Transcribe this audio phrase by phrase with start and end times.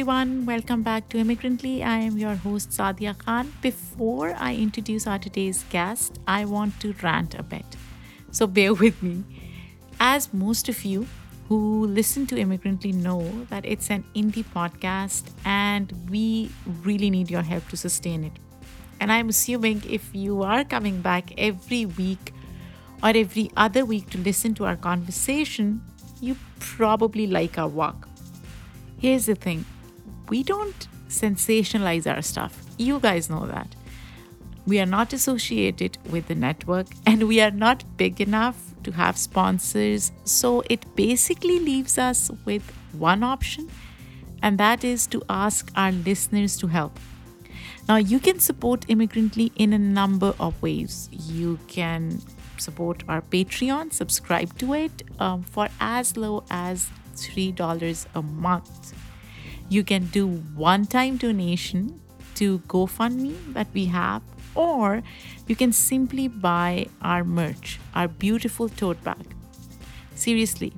[0.00, 1.84] Everyone, welcome back to Immigrantly.
[1.84, 3.52] I am your host Sadia Khan.
[3.60, 7.66] Before I introduce our today's guest, I want to rant a bit.
[8.30, 9.22] So bear with me.
[10.00, 11.06] As most of you
[11.50, 16.48] who listen to Immigrantly know that it's an indie podcast and we
[16.82, 18.32] really need your help to sustain it.
[19.00, 22.32] And I'm assuming if you are coming back every week
[23.02, 25.82] or every other week to listen to our conversation,
[26.22, 28.08] you probably like our work.
[28.98, 29.66] Here's the thing
[30.30, 32.62] we don't sensationalize our stuff.
[32.78, 33.74] You guys know that.
[34.66, 39.18] We are not associated with the network and we are not big enough to have
[39.18, 40.12] sponsors.
[40.24, 42.62] So it basically leaves us with
[42.92, 43.68] one option,
[44.42, 46.98] and that is to ask our listeners to help.
[47.88, 51.08] Now, you can support Immigrantly in a number of ways.
[51.12, 52.20] You can
[52.56, 58.94] support our Patreon, subscribe to it um, for as low as $3 a month.
[59.70, 62.00] You can do one time donation
[62.34, 64.22] to GoFundMe that we have,
[64.56, 65.02] or
[65.46, 69.34] you can simply buy our merch, our beautiful tote bag.
[70.16, 70.72] Seriously,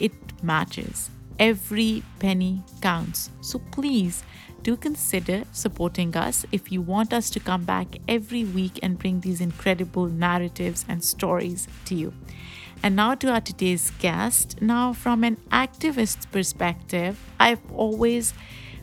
[0.00, 1.10] it matches.
[1.38, 3.30] Every penny counts.
[3.40, 4.24] So please
[4.62, 9.20] do consider supporting us if you want us to come back every week and bring
[9.20, 12.12] these incredible narratives and stories to you.
[12.82, 14.60] And now to our today's guest.
[14.60, 18.34] Now, from an activist's perspective, I've always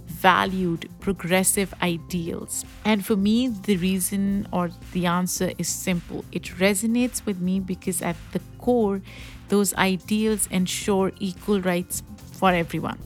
[0.06, 2.66] valued progressive ideals.
[2.84, 8.02] And for me, the reason or the answer is simple it resonates with me because
[8.02, 9.02] at the core,
[9.50, 12.02] those ideals ensure equal rights
[12.36, 13.00] for everyone.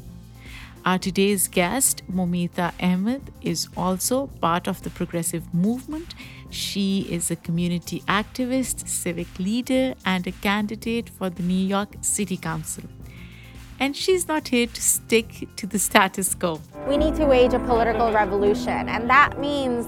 [0.86, 6.16] Our today's guest, Moumita Ahmed, is also part of the progressive movement.
[6.50, 12.38] She is a community activist, civic leader, and a candidate for the New York City
[12.38, 12.86] Council.
[13.80, 16.62] And she's not here to stick to the status quo.
[16.88, 19.86] We need to wage a political revolution, and that means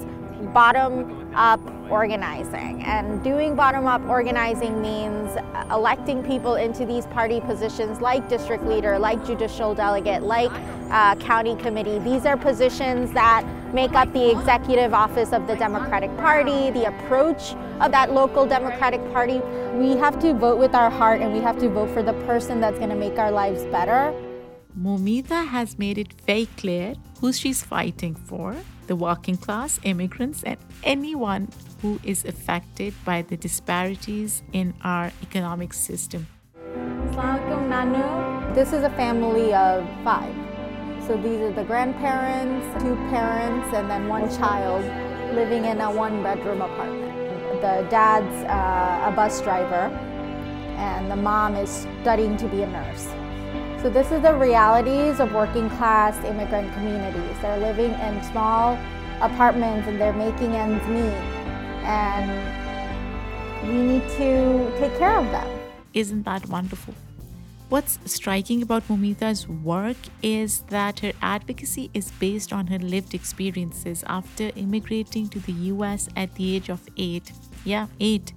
[0.53, 2.81] bottom up organizing.
[2.83, 5.37] And doing bottom up organizing means
[5.69, 10.51] electing people into these party positions like district leader, like judicial delegate, like
[10.89, 11.99] uh, county committee.
[11.99, 17.53] These are positions that make up the executive office of the Democratic Party, the approach
[17.79, 19.39] of that local Democratic Party.
[19.73, 22.61] We have to vote with our heart and we have to vote for the person
[22.61, 24.13] that's going to make our lives better.
[24.79, 28.55] Moumita has made it very clear who she's fighting for
[28.87, 31.47] the working class, immigrants, and anyone
[31.81, 36.27] who is affected by the disparities in our economic system.
[38.53, 40.35] This is a family of five.
[41.07, 44.83] So these are the grandparents, two parents, and then one child
[45.33, 47.13] living in a one bedroom apartment.
[47.61, 49.89] The dad's uh, a bus driver,
[50.77, 53.07] and the mom is studying to be a nurse.
[53.81, 57.35] So this is the realities of working class immigrant communities.
[57.41, 58.77] They're living in small
[59.21, 61.30] apartments and they're making ends meet.
[61.83, 62.29] And
[63.67, 65.47] we need to take care of them.
[65.93, 66.93] Isn't that wonderful?
[67.69, 74.03] What's striking about Moumita's work is that her advocacy is based on her lived experiences
[74.07, 77.31] after immigrating to the US at the age of eight.
[77.63, 78.33] Yeah, eight.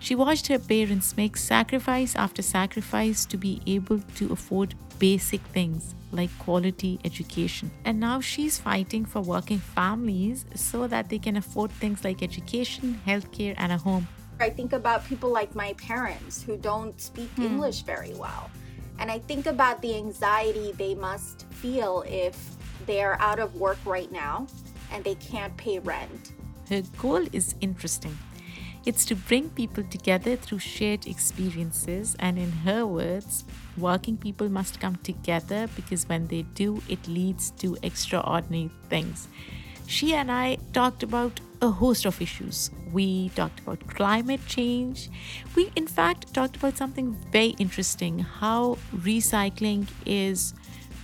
[0.00, 5.94] She watched her parents make sacrifice after sacrifice to be able to afford basic things
[6.12, 7.70] like quality education.
[7.84, 13.00] And now she's fighting for working families so that they can afford things like education,
[13.06, 14.06] healthcare, and a home.
[14.40, 17.42] I think about people like my parents who don't speak hmm.
[17.42, 18.50] English very well.
[18.98, 22.36] And I think about the anxiety they must feel if
[22.86, 24.46] they're out of work right now
[24.92, 26.32] and they can't pay rent.
[26.68, 28.16] Her goal is interesting.
[28.84, 33.44] It's to bring people together through shared experiences, and in her words,
[33.76, 39.28] working people must come together because when they do, it leads to extraordinary things.
[39.86, 42.70] She and I talked about a host of issues.
[42.92, 45.10] We talked about climate change.
[45.54, 50.54] We, in fact, talked about something very interesting how recycling is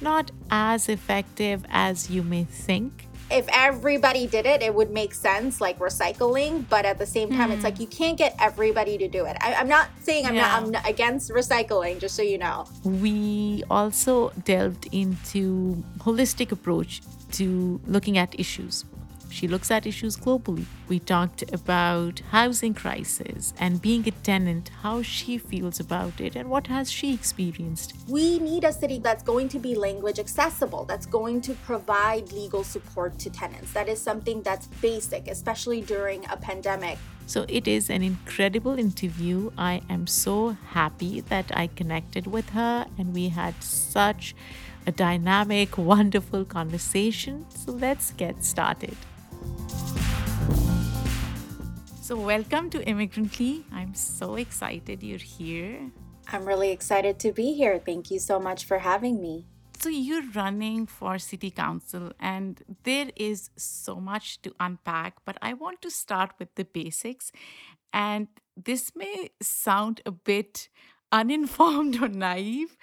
[0.01, 5.61] not as effective as you may think if everybody did it, it would make sense,
[5.61, 6.65] like recycling.
[6.69, 7.55] But at the same time, mm.
[7.55, 7.83] it's like hmm.
[7.83, 9.37] you can't get everybody to do it.
[9.41, 10.43] I, am not saying I'm yeah.
[10.43, 12.67] not I'm not against recycling, just so you know.
[12.85, 17.03] We also delved into holistic approach
[17.33, 18.85] to looking at issues.
[19.31, 20.65] She looks at issues globally.
[20.89, 26.49] We talked about housing crisis and being a tenant, how she feels about it and
[26.49, 27.95] what has she experienced.
[28.09, 32.65] We need a city that's going to be language accessible, that's going to provide legal
[32.65, 33.73] support to tenants.
[33.73, 36.99] That is something that's basic, especially during a pandemic.
[37.27, 39.51] So it is an incredible interview.
[39.59, 44.35] I am so happy that I connected with her and we had such
[44.87, 47.45] a dynamic, wonderful conversation.
[47.51, 48.97] So let's get started.
[52.09, 53.65] So, welcome to Immigrantly.
[53.71, 55.91] I'm so excited you're here.
[56.33, 57.79] I'm really excited to be here.
[57.79, 59.45] Thank you so much for having me.
[59.79, 65.53] So, you're running for city council, and there is so much to unpack, but I
[65.53, 67.31] want to start with the basics.
[67.93, 70.71] And this may sound a bit
[71.13, 72.77] uninformed or naive,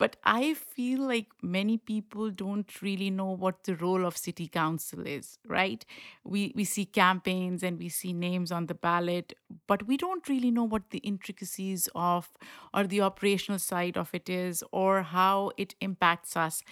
[0.00, 5.06] but I feel like many people don't really know what the role of city council
[5.06, 5.86] is, right?
[6.24, 9.34] We we see campaigns and we see names on the ballot,
[9.68, 12.30] but we don't really know what the intricacies of
[12.74, 16.62] or the operational side of it is or how it impacts us.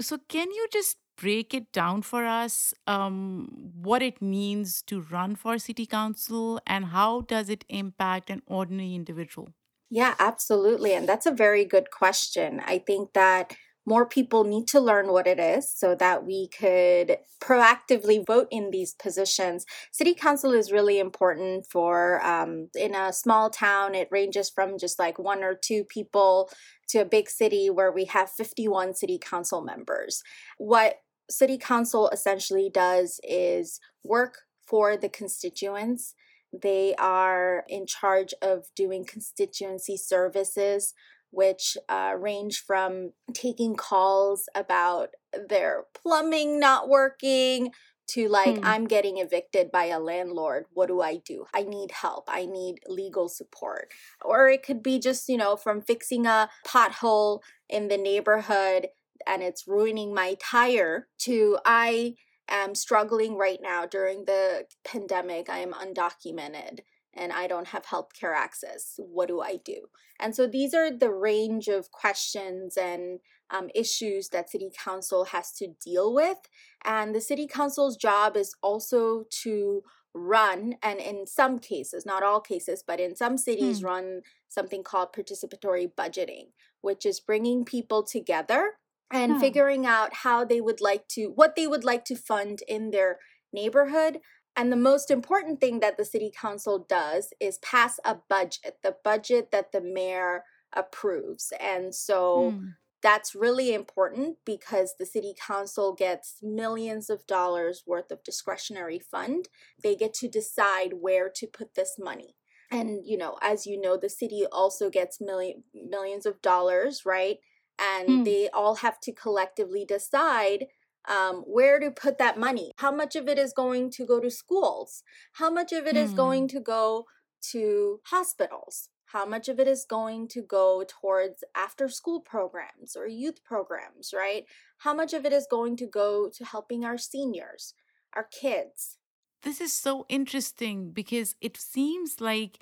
[0.00, 5.34] So can you just break it down for us um, what it means to run
[5.36, 9.48] for city council and how does it impact an ordinary individual
[9.90, 10.94] yeah, absolutely.
[10.94, 12.60] And that's a very good question.
[12.64, 13.54] I think that
[13.88, 18.70] more people need to learn what it is so that we could proactively vote in
[18.70, 19.64] these positions.
[19.92, 23.94] City council is really important for um, in a small town.
[23.94, 26.50] It ranges from just like one or two people
[26.90, 30.22] to a big city where we have 51 city council members.
[30.58, 30.96] What
[31.30, 36.12] city council essentially does is work for the constituents
[36.52, 40.94] they are in charge of doing constituency services,
[41.30, 45.10] which uh, range from taking calls about
[45.48, 47.72] their plumbing not working
[48.08, 48.64] to like, hmm.
[48.64, 50.64] I'm getting evicted by a landlord.
[50.72, 51.44] What do I do?
[51.54, 52.24] I need help.
[52.26, 53.90] I need legal support.
[54.24, 58.88] Or it could be just, you know, from fixing a pothole in the neighborhood
[59.26, 62.14] and it's ruining my tire to I
[62.48, 65.48] am struggling right now during the pandemic.
[65.48, 66.80] I am undocumented
[67.14, 68.94] and I don't have healthcare access.
[68.98, 69.88] What do I do?
[70.20, 75.52] And so these are the range of questions and um, issues that City Council has
[75.54, 76.38] to deal with.
[76.84, 79.82] And the City Council's job is also to
[80.14, 83.86] run, and in some cases, not all cases, but in some cities, hmm.
[83.86, 86.48] run something called participatory budgeting,
[86.80, 88.72] which is bringing people together
[89.10, 92.90] and figuring out how they would like to what they would like to fund in
[92.90, 93.18] their
[93.52, 94.18] neighborhood
[94.56, 98.96] and the most important thing that the city council does is pass a budget the
[99.04, 100.44] budget that the mayor
[100.74, 102.66] approves and so hmm.
[103.02, 109.48] that's really important because the city council gets millions of dollars worth of discretionary fund.
[109.82, 112.34] They get to decide where to put this money.
[112.70, 117.38] And you know as you know the city also gets million millions of dollars right
[117.78, 118.24] and mm.
[118.24, 120.66] they all have to collectively decide
[121.08, 122.72] um, where to put that money.
[122.76, 125.02] How much of it is going to go to schools?
[125.34, 126.02] How much of it mm.
[126.02, 126.58] is going hmm.
[126.58, 127.06] to go
[127.52, 128.88] to hospitals?
[129.06, 134.12] How much of it is going to go towards after school programs or youth programs,
[134.14, 134.44] right?
[134.78, 137.72] How much of it is going to go to helping our seniors,
[138.14, 138.98] our kids?
[139.44, 142.58] This is so interesting because it seems like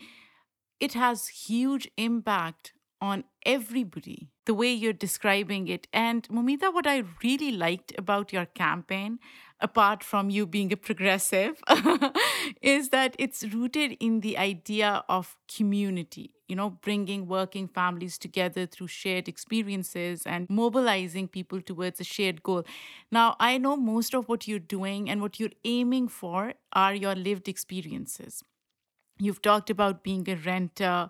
[0.79, 5.87] it has huge impact on everybody the way you're describing it.
[5.93, 9.19] And Moumita, what I really liked about your campaign,
[9.61, 11.61] apart from you being a progressive,
[12.63, 18.67] is that it's rooted in the idea of community, you know, bringing working families together
[18.67, 22.65] through shared experiences and mobilizing people towards a shared goal.
[23.11, 27.15] Now, I know most of what you're doing and what you're aiming for are your
[27.15, 28.43] lived experiences.
[29.19, 31.09] You've talked about being a renter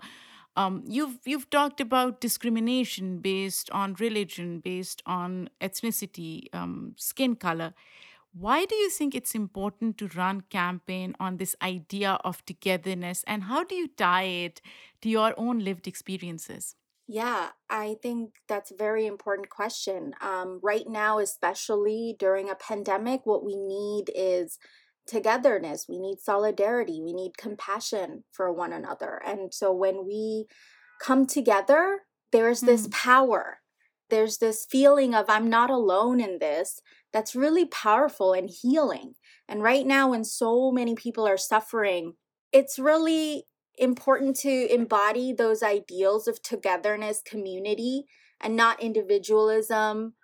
[0.57, 7.75] um, you've you've talked about discrimination based on religion, based on ethnicity, um, skin color.
[8.33, 13.45] Why do you think it's important to run campaign on this idea of togetherness, and
[13.45, 14.61] how do you tie it
[15.03, 16.75] to your own lived experiences?
[17.09, 20.15] Yeah, I think that's a very important question.
[20.21, 24.59] Um, right now, especially during a pandemic, what we need is
[25.07, 29.21] togetherness, we need solidarity, we need compassion for one another.
[29.25, 30.47] And so when we
[31.01, 32.01] come together,
[32.33, 32.93] there's this mm.
[32.93, 33.59] power.
[34.09, 36.81] There's this feeling of I'm not alone in this
[37.13, 39.15] that's really powerful and healing.
[39.49, 42.15] And right now, when so many people are suffering,
[42.53, 43.45] it's really
[43.79, 48.05] important to embody those ideals of togetherness, community,
[48.41, 50.15] and not individualism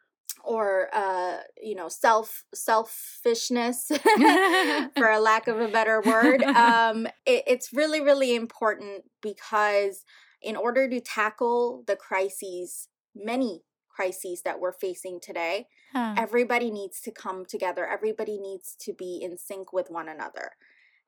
[0.45, 3.87] or uh, you know self selfishness
[4.97, 10.05] for a lack of a better word um, it, it's really really important because
[10.41, 16.15] in order to tackle the crises many crises that we're facing today huh.
[16.17, 20.53] everybody needs to come together everybody needs to be in sync with one another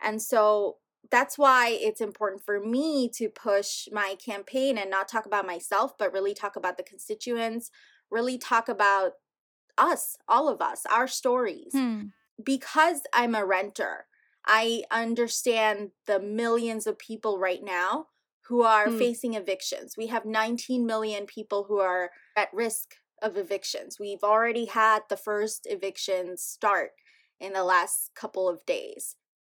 [0.03, 0.77] and so
[1.11, 5.97] that's why it's important for me to push my campaign and not talk about myself
[5.99, 7.71] but really talk about the constituents
[8.11, 9.13] really talk about
[9.79, 11.73] us, all of us, our stories.
[11.73, 12.15] Hmm.
[12.43, 14.09] Because I'm a renter,
[14.47, 18.09] I understand the millions of people right now
[18.47, 18.91] who are Hmm.
[18.91, 19.97] facing evictions.
[19.97, 23.99] We have 19 million people who are at risk of evictions.
[23.99, 26.93] We've already had the first evictions start
[27.41, 29.17] in the last couple of days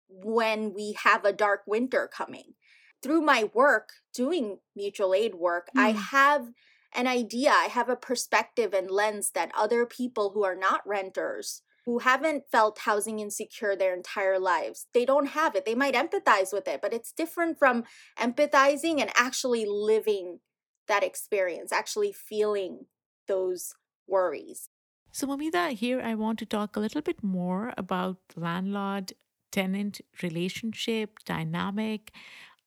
[0.07, 2.55] when we have a dark winter coming.
[3.01, 6.07] Through my work doing mutual aid work, I Hmm.
[6.12, 6.51] have
[6.95, 11.61] an idea, I have a perspective and lens that other people who are not renters,
[11.85, 15.65] who haven't felt housing insecure their entire lives, they don't have it.
[15.65, 17.83] They might empathize with it, but it's different from
[18.17, 20.39] empathizing and actually living
[20.87, 22.85] that experience, actually feeling
[23.27, 23.73] those
[24.07, 24.69] worries.
[25.11, 29.13] So, Moumita, here I want to talk a little bit more about landlord
[29.51, 32.11] tenant relationship dynamic.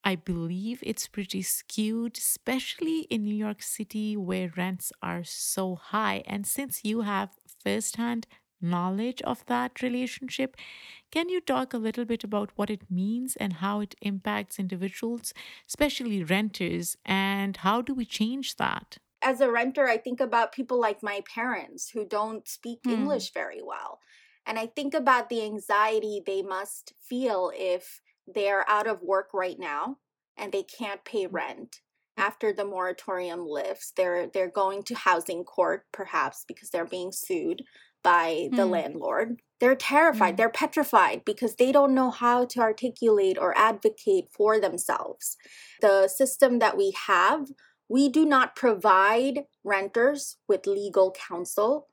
[0.05, 6.23] I believe it's pretty skewed, especially in New York City where rents are so high.
[6.27, 8.27] And since you have firsthand
[8.61, 10.57] knowledge of that relationship,
[11.11, 15.33] can you talk a little bit about what it means and how it impacts individuals,
[15.69, 18.99] especially renters, and how do we change that?
[19.21, 22.89] as a renter, I think about people like my parents who don't speak Hmm.
[22.89, 24.01] English very well.
[24.47, 28.01] And I think about the anxiety they must feel if
[28.35, 29.99] they're out of work right now
[30.37, 31.81] and they can't pay rent.
[32.17, 37.63] After the moratorium lifts, they're they're going to housing court perhaps because they're being sued
[38.03, 38.73] by the Hmm.
[38.73, 39.43] landlord.
[39.61, 40.37] They're terrified, Hmm.
[40.37, 45.37] they're petrified because they don't know how to articulate or advocate for themselves.
[45.81, 47.49] The system that we have
[47.91, 51.89] we do not provide renters with legal counsel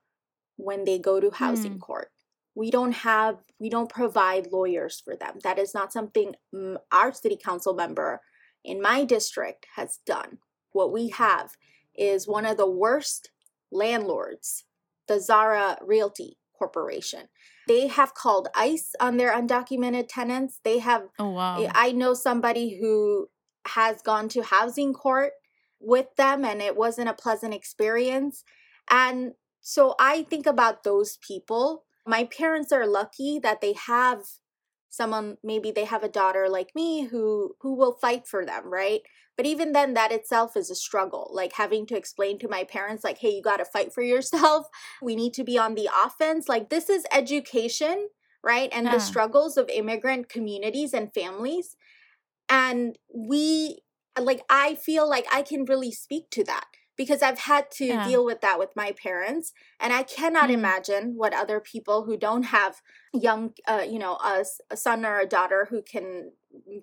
[0.57, 1.79] when they go to housing Hmm.
[1.79, 2.11] court.
[2.55, 5.39] We don't have, we don't provide lawyers for them.
[5.43, 8.21] That is not something mm, our city council member
[8.63, 10.39] in my district has done.
[10.71, 11.51] What we have
[11.95, 13.31] is one of the worst
[13.71, 14.65] landlords,
[15.07, 17.27] the Zara Realty Corporation.
[17.67, 20.59] They have called ICE on their undocumented tenants.
[20.63, 21.67] They have Oh, wow.
[21.74, 23.27] I know somebody who
[23.67, 25.33] has gone to housing court
[25.79, 28.43] with them and it wasn't a pleasant experience.
[28.89, 31.84] And so I think about those people.
[32.05, 34.24] My parents are lucky that they have
[34.89, 39.01] someone maybe they have a daughter like me who who will fight for them, right?
[39.35, 41.29] But even then that itself is a struggle.
[41.33, 44.67] Like having to explain to my parents like, "Hey, you got to fight for yourself.
[45.01, 48.09] We need to be on the offense." Like this is education,
[48.43, 48.69] right?
[48.71, 48.91] And Yeah.
[48.91, 51.75] the struggles of immigrant communities and families
[52.50, 53.79] and we
[54.19, 56.65] like i feel like i can really speak to that
[56.97, 58.07] because i've had to Yeah.
[58.07, 60.53] deal with that with my parents and i cannot Mm.
[60.53, 62.81] imagine what other people who don't have
[63.13, 64.43] young uh, you know a
[64.75, 66.31] son or a daughter who can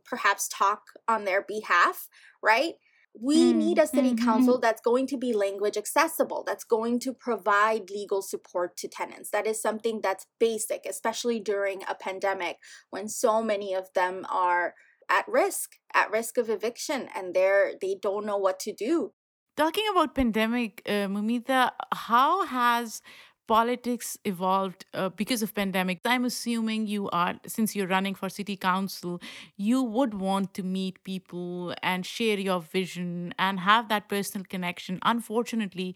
[0.04, 2.08] perhaps talk on their behalf
[2.42, 2.74] right
[3.14, 7.12] we Mm, need a city council that's going to be language accessible that's going to
[7.12, 12.56] provide legal support to tenants that is something that's basic especially during a pandemic
[12.90, 14.74] when so many of them are
[15.10, 19.12] at risk at risk of eviction and they're they don't know what to do
[19.56, 23.02] Talking about pandemic, uh, Moumita, how has
[23.46, 26.00] politics evolved uh, because of pandemic?
[26.06, 29.20] I'm assuming you are, since you're running for city council,
[29.56, 34.98] you would want to meet people and share your vision and have that personal connection.
[35.02, 35.94] Unfortunately,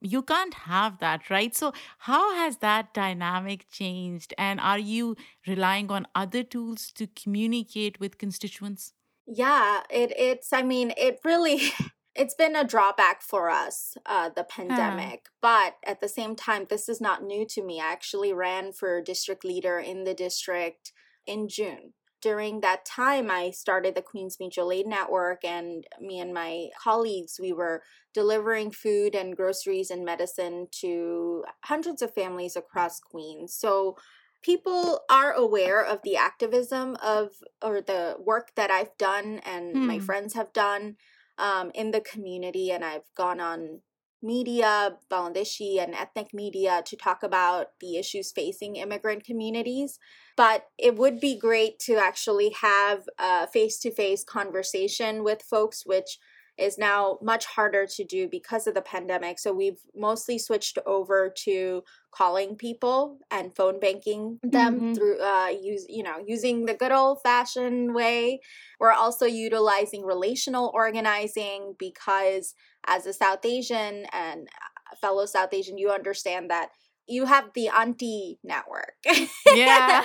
[0.00, 1.54] you can't have that, right?
[1.54, 4.34] So, how has that dynamic changed?
[4.38, 5.16] And are you
[5.46, 8.94] relying on other tools to communicate with constituents?
[9.26, 11.60] yeah it it's i mean it really
[12.14, 16.88] it's been a drawback for us uh the pandemic but at the same time this
[16.88, 20.92] is not new to me i actually ran for district leader in the district
[21.26, 21.92] in june.
[22.20, 27.38] During that time i started the queens mutual aid network and me and my colleagues
[27.40, 33.54] we were delivering food and groceries and medicine to hundreds of families across queens.
[33.54, 33.96] So
[34.42, 39.98] people are aware of the activism of or the work that I've done and my
[39.98, 39.98] Hmm.
[39.98, 40.96] friends have done
[41.40, 43.80] um, in the community, and I've gone on
[44.22, 49.98] media, Bangladeshi and ethnic media to talk about the issues facing immigrant communities.
[50.36, 55.84] But it would be great to actually have a face to face conversation with folks,
[55.86, 56.18] which
[56.60, 59.38] is now much harder to do because of the pandemic.
[59.38, 64.94] So we've mostly switched over to calling people and phone banking them Mhm.
[64.96, 68.40] through uh use you know using the good old fashioned way
[68.80, 72.54] we're also utilizing relational organizing because
[72.86, 74.48] as a south asian and
[74.92, 76.70] a fellow south asian you understand that
[77.06, 78.94] you have the auntie network
[79.54, 80.02] Yeah.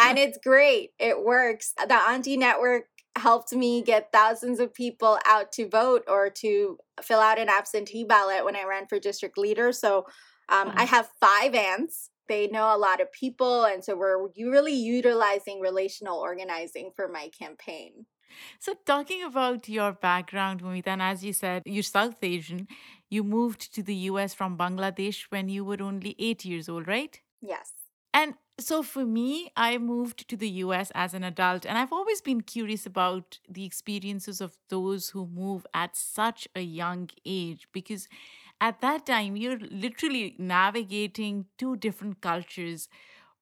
[0.00, 2.84] and it's great it works the auntie network
[3.18, 8.04] helped me get thousands of people out to vote or to fill out an absentee
[8.04, 9.72] ballot when I ran for district leader.
[9.72, 10.06] So
[10.48, 12.10] um, I have five aunts.
[12.28, 13.64] They know a lot of people.
[13.64, 18.06] And so we're really utilizing relational organizing for my campaign.
[18.58, 22.68] So, talking about your background, Moumita, and as you said, you're South Asian.
[23.08, 27.18] You moved to the US from Bangladesh when you were only eight years old, right?
[27.40, 27.72] Yes.
[28.18, 32.20] And so for me, I moved to the US as an adult, and I've always
[32.20, 38.08] been curious about the experiences of those who move at such a young age because
[38.60, 42.88] at that time you're literally navigating two different cultures.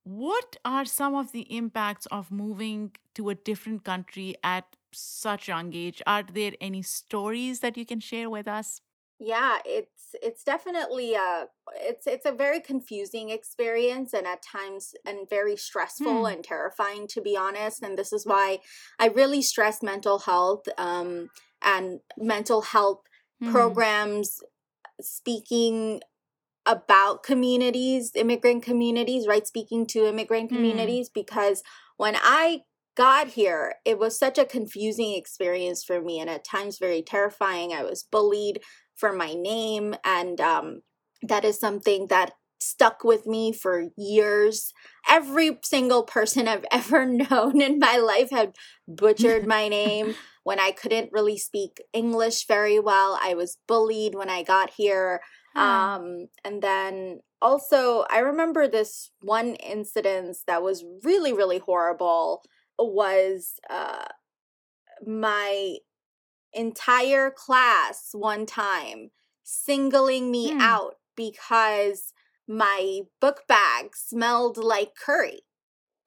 [0.04, 5.74] What are some of the impacts of moving to a different country at such young
[5.74, 6.02] age?
[6.06, 8.82] Are there any stories that you can share with us?
[9.18, 11.46] Yeah, it's it's definitely a
[11.76, 16.32] it's it's a very confusing experience and at times and very stressful Hmm.
[16.34, 17.82] and terrifying to be honest.
[17.82, 18.58] And this is why
[18.98, 21.30] I really stress mental health um,
[21.62, 23.04] and mental health
[23.40, 23.50] Hmm.
[23.50, 24.40] programs
[25.00, 26.00] speaking
[26.66, 29.46] about communities, immigrant communities, right?
[29.46, 30.52] Speaking to immigrant Hmm.
[30.52, 31.62] communities because
[31.96, 32.62] when I
[32.96, 37.72] got here, it was such a confusing experience for me and at times very terrifying.
[37.72, 38.60] I was bullied
[38.96, 40.82] for my name, and um,
[41.22, 44.72] that is something that stuck with me for years.
[45.08, 48.56] Every single person I've ever known in my life had
[48.88, 50.14] butchered my name.
[50.42, 55.20] When I couldn't really speak English very well, I was bullied when I got here.
[55.56, 62.42] Um, and then also, I remember this one incident that was really, really horrible
[62.78, 64.04] was uh,
[65.04, 65.76] my
[66.56, 69.10] entire class one time
[69.44, 70.60] singling me Hmm.
[70.60, 72.12] out because
[72.48, 75.42] my book bag smelled like curry.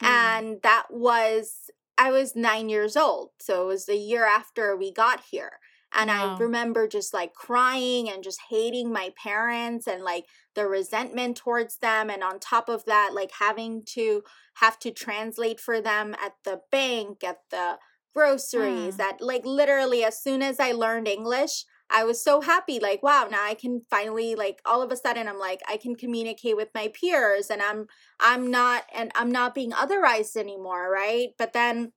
[0.01, 0.08] Hmm.
[0.08, 3.31] And that was, I was nine years old.
[3.40, 5.59] So it was the year after we got here.
[5.92, 11.35] And I remember just like crying and just hating my parents and like the resentment
[11.35, 12.12] towards them.
[12.12, 14.22] And on top of that, like having to
[14.55, 17.79] have to translate for them at the bank, at the
[18.13, 18.98] groceries, Hmm.
[18.98, 22.79] that like literally as soon as I learned English, I was so happy.
[22.79, 25.95] Like, wow, now I can finally like all of a sudden I'm like, I can
[25.95, 27.87] communicate with my peers and I'm
[28.19, 31.29] I'm not and I'm not being otherized anymore, right?
[31.37, 31.93] But then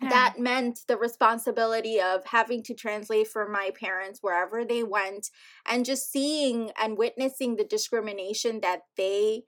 [0.00, 0.08] Huh.
[0.10, 5.30] that meant the responsibility of having to translate for my parents wherever they went
[5.64, 9.44] and just seeing and witnessing the discrimination that they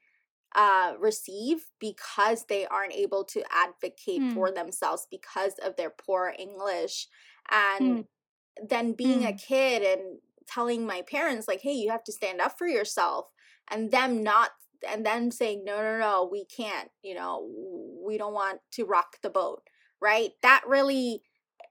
[0.54, 4.32] uh, receive because they aren't able to advocate Hmm.
[4.32, 7.08] for themselves because of their poor English.
[7.78, 8.00] Hmm.
[8.00, 8.04] And
[8.62, 9.37] then being a Hmm.
[9.37, 13.28] kid and telling my parents, like, hey, you have to stand up for yourself,
[13.70, 14.50] and them not,
[14.88, 17.48] and them saying, no, no, no, we can't, you know,
[18.04, 19.62] we don't want to rock the boat,
[20.00, 20.30] right?
[20.42, 21.22] That really,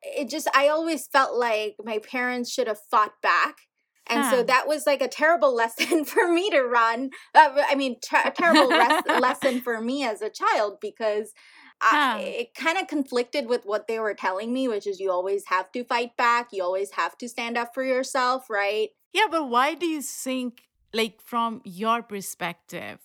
[0.04, 3.67] it just, I always felt like my parents should have fought back.
[4.10, 7.12] And so that was like a terrible lesson for me to run.
[7.34, 11.34] Uh, I mean, ter- a terrible res- lesson for me as a child because
[11.82, 12.34] I, Huh.
[12.40, 15.72] it kind of conflicted with what they were telling me, which is you always have
[15.74, 18.90] to fight back, you always have to stand up for yourself, right?
[19.14, 23.00] Yeah, but why do you think, like, from your perspective,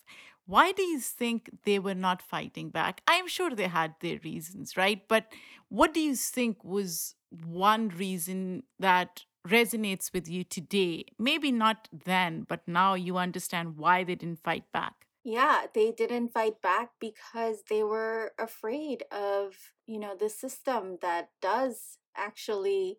[0.46, 3.00] why do you think they were not fighting back?
[3.06, 5.06] I'm sure they had their reasons, right?
[5.08, 5.32] But
[5.68, 11.06] what do you think was one reason that resonates with you today?
[11.18, 15.06] Maybe not then, but now you understand why they didn't fight back.
[15.24, 21.30] Yeah, they didn't fight back because they were afraid of, you know, the system that
[21.40, 22.98] does actually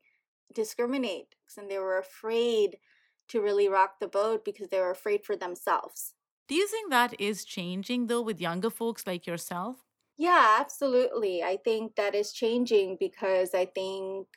[0.53, 1.35] discriminate.
[1.57, 2.79] And they were afraid
[3.27, 6.13] to really rock the boat because they were afraid for themselves.
[6.47, 9.85] Do you think that is changing though with younger folks like yourself?
[10.17, 11.43] Yeah, absolutely.
[11.43, 14.27] I think that is changing because I think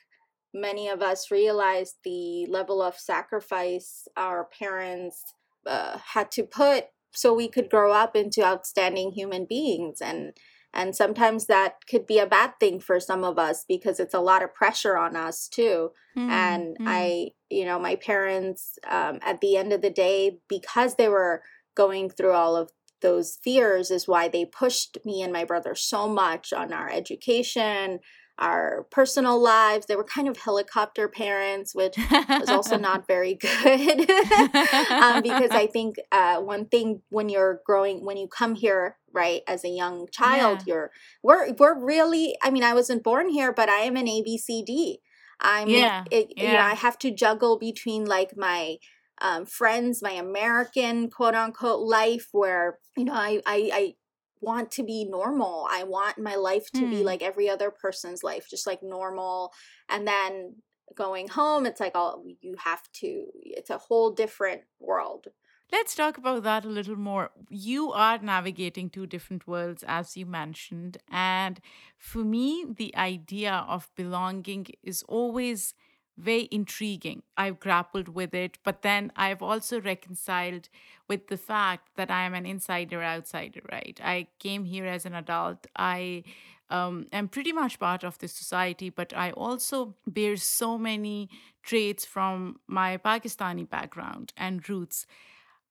[0.59, 5.23] many of us realize the level of sacrifice our parents
[5.65, 10.01] uh, had to put so we could grow up into outstanding human beings.
[10.01, 10.33] And
[10.73, 14.19] and sometimes that could be a bad thing for some of us because it's a
[14.19, 15.91] lot of pressure on us too.
[16.13, 20.95] Hmm, and i you know my parents um, at the end of the day because
[20.95, 21.41] they were
[21.75, 26.07] going through all of those fears is why they pushed me and my brother so
[26.07, 27.99] much on our education
[28.39, 31.95] our personal lives they were kind of helicopter parents which
[32.39, 34.09] was also not very good
[34.91, 39.41] um, because I think uh, one thing when you're growing, when you come here, right,
[39.47, 40.73] as a young child, Yeah.
[40.73, 40.91] you're
[41.23, 42.35] we're we're really.
[42.43, 44.97] I mean, I wasn't born here, but I am an ABCD.
[45.39, 46.59] I'm Yeah, it, you know.
[46.59, 48.77] I have to juggle between like my
[49.21, 53.93] um, friends, my American quote unquote life, where you know I I, I
[54.41, 55.67] want to be normal.
[55.69, 57.05] I want my life to be Hmm.
[57.05, 59.53] like every other person's life, just like normal.
[59.89, 60.57] And then
[60.95, 63.27] going home, it's like all you have to.
[63.43, 65.27] It's a whole different world.
[65.71, 67.31] Let's talk about that a little more.
[67.49, 70.97] You are navigating two different worlds, as you mentioned.
[71.09, 71.59] And
[71.97, 75.73] for me, the idea of belonging is always
[76.17, 77.23] very intriguing.
[77.37, 80.69] I've grappled with it, but then I've also reconciled
[81.07, 83.99] with the fact that I am an insider outsider, right?
[84.03, 85.67] I came here as an adult.
[85.75, 86.23] I
[86.69, 91.29] um, am pretty much part of this society, but I also bear so many
[91.63, 95.05] traits from my Pakistani background and roots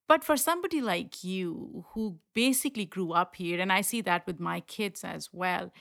[0.08, 4.38] but for somebody like you who basically grew up here, and I see that with
[4.38, 5.72] my kids as well,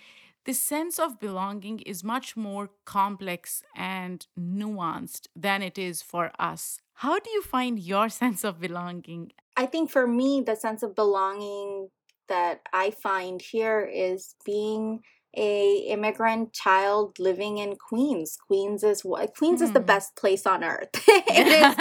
[0.46, 6.80] this sense of belonging is much more complex and nuanced than it is for us.
[6.96, 9.32] How do you find your sense of belonging?
[9.58, 11.90] I think for me, the sense of belonging
[12.28, 15.02] that I find here is being
[15.38, 18.38] a immigrant child living in Queens.
[18.48, 19.86] Queens is what Queens is the Hmm.
[19.86, 20.90] best place on earth.
[21.08, 21.76] it is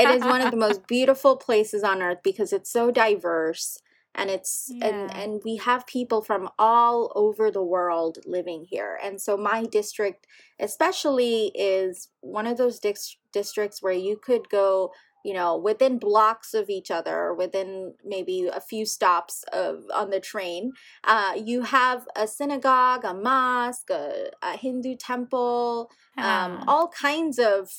[0.00, 3.78] it is one of the most beautiful places on earth because it's so diverse
[4.16, 5.20] and it's and Yeah.
[5.20, 8.98] and we have people from all over the world living here.
[9.02, 10.26] And so my district
[10.58, 14.92] especially is one of those dis- districts where you could go
[15.24, 20.20] you know within blocks of each other within maybe a few stops of on the
[20.20, 20.72] train
[21.04, 26.24] uh, you have a synagogue a mosque a, a hindu temple um,
[26.60, 27.70] Ah, all kinds of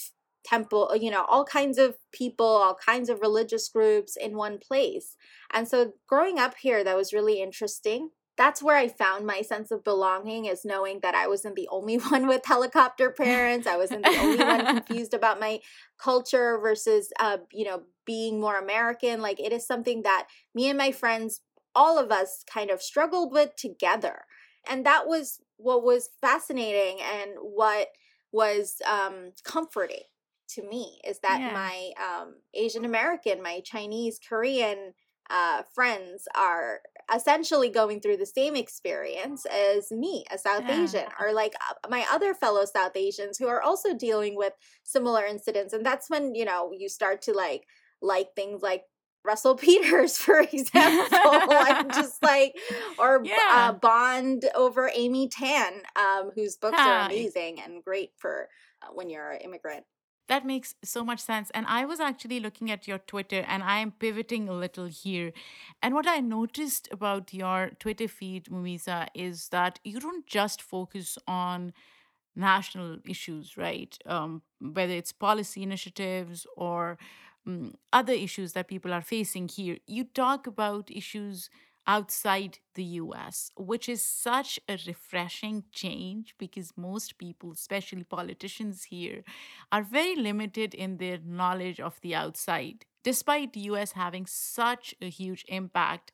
[0.47, 5.15] temple you know all kinds of people all kinds of religious groups in one place
[5.53, 9.71] and so growing up here that was really interesting that's where I found my sense
[9.71, 13.67] of belonging is knowing that I wasn't the only one with helicopter parents.
[13.67, 15.60] I wasn't the only one confused about my
[15.97, 19.21] culture versus uh, you know, being more American.
[19.21, 21.41] Like it is something that me and my friends,
[21.75, 24.25] all of us kind of struggled with together.
[24.69, 27.88] And that was what was fascinating and what
[28.31, 30.03] was um comforting
[30.58, 31.54] to me is that Yeah.
[31.54, 34.93] my um Asian American, my Chinese, Korean
[35.30, 36.80] uh, friends are
[37.13, 40.70] essentially going through the same experience as me, a South Yeah.
[40.70, 45.26] Asian, or like uh, my other fellow South Asians who are also dealing with similar
[45.26, 45.74] incidents.
[45.74, 47.65] And that's when, you know, you start to like
[48.02, 48.84] like things like
[49.26, 52.56] Russell Peters, for example, and just like,
[52.98, 53.38] or Yeah.
[53.50, 58.48] uh, bond over Amy Tan, um, whose books are amazing and great for
[58.82, 59.86] uh, when you're an immigrant.
[60.27, 61.49] That makes so much sense.
[61.51, 65.31] And I was actually looking at your Twitter and I am pivoting a little here.
[65.81, 71.17] And what I noticed about your Twitter feed, Moumita, is that you don't just focus
[71.27, 71.71] on
[72.35, 73.97] national issues, right?
[74.05, 76.97] Um, whether it's policy initiatives or
[77.47, 81.49] mm, other issues that people are facing here, you talk about issues
[81.88, 89.23] outside the US, which is such a refreshing change because most people, especially politicians here,
[89.71, 95.10] are very limited in their knowledge of the outside, despite the US having such a
[95.10, 96.12] huge impact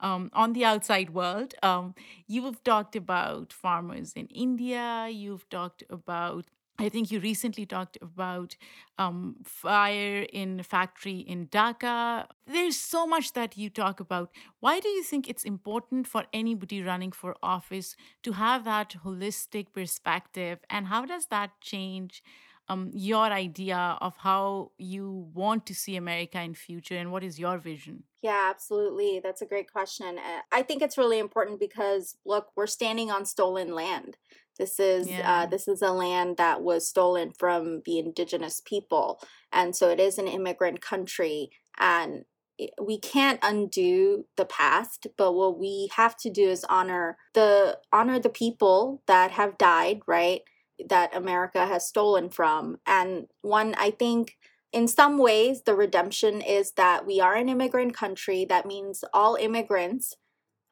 [0.00, 1.54] um, on the outside world.
[1.62, 1.94] Um,
[2.26, 6.46] you've talked about farmers in India, you've talked about
[6.78, 8.56] I think you recently talked about
[8.98, 12.26] um, fire in factory in Dhaka.
[12.46, 14.30] There's so much that you talk about.
[14.58, 19.72] Why do you think it's important for anybody running for office to have that holistic
[19.72, 20.58] perspective?
[20.68, 22.22] And how does that change
[22.68, 27.38] um, your idea of how you want to see America in future and what is
[27.38, 28.04] your vision?
[28.22, 29.20] Yeah, absolutely.
[29.22, 30.18] That's a great question.
[30.50, 34.16] I think it's really important because look, we're standing on stolen land.
[34.58, 35.42] This is Yeah.
[35.42, 39.20] uh, this is a land that was stolen from the indigenous people,
[39.52, 41.50] and so it is an immigrant country.
[41.78, 42.24] And
[42.80, 48.20] we can't undo the past, but what we have to do is honor the honor
[48.20, 50.42] the people that have died, right?
[50.88, 52.78] That America has stolen from.
[52.86, 54.38] And one, I think
[54.72, 58.44] in some ways, the redemption is that we are an immigrant country.
[58.44, 60.14] That means all immigrants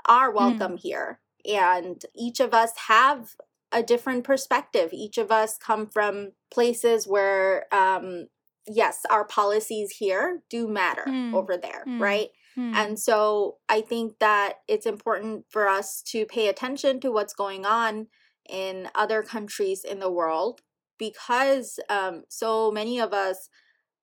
[0.07, 1.21] are welcome here.
[1.45, 3.35] And each of us have
[3.73, 4.91] a different perspective.
[4.93, 8.27] Each of us come from places where, um,
[8.67, 11.35] yes, our policies here do matter Hmm.
[11.35, 12.03] over there, Hmm.
[12.03, 12.31] right?
[12.55, 12.75] Hmm.
[12.75, 17.65] And so I think that it's important for us to pay attention to what's going
[17.65, 18.09] on
[18.49, 20.63] in other countries in the world
[20.99, 23.49] because um, so many of us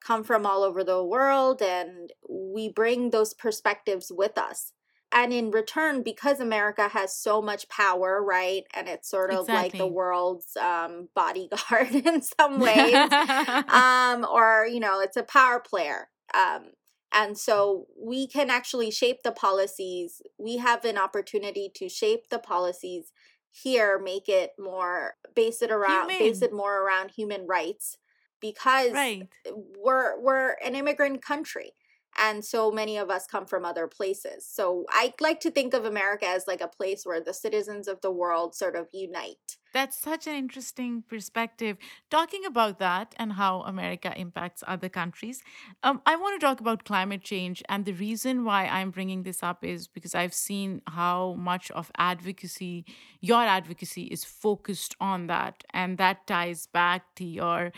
[0.02, 4.74] come from all over the world and we bring those perspectives with us.
[5.12, 8.64] And in return, because America has so much power, right?
[8.76, 12.96] And it's sort of like the world's um, bodyguard in some ways
[13.70, 16.10] um, or you know, it's a power player.
[16.34, 16.72] Um,
[17.12, 20.22] And so we can actually shape the policies.
[20.38, 23.12] We have an opportunity to shape the policies
[23.52, 26.20] here, make it more base it around Humane.
[26.34, 27.98] base it more around human rights
[28.40, 29.28] because Right.
[29.76, 31.72] we're we're an immigrant country
[32.18, 34.46] and so many of us come from other places.
[34.46, 38.02] So I like to think of America as like a place where the citizens of
[38.02, 39.58] the world sort of unite.
[39.72, 41.78] That's such an interesting perspective.
[42.10, 45.44] Talking about that and how America impacts other countries,
[45.84, 47.62] um, I want to talk about climate change.
[47.70, 51.92] And the reason why I'm bringing this up is because I've seen how much of
[51.98, 52.86] advocacy,
[53.22, 55.64] your advocacy, is focused on that.
[55.72, 57.72] And that ties back to your